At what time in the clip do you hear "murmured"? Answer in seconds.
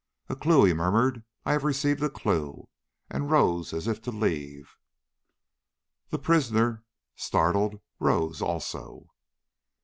0.73-1.23